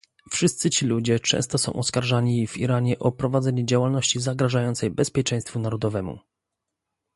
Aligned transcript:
Wszyscy 0.31 0.69
ci 0.69 0.85
ludzie 0.85 1.19
często 1.19 1.57
są 1.57 1.73
oskarżani 1.73 2.47
w 2.47 2.57
Iranie 2.57 2.99
o 2.99 3.11
prowadzenie 3.11 3.65
działalności 3.65 4.19
zagrażającej 4.19 4.89
bezpieczeństwu 4.91 5.59
narodowemu 5.59 6.19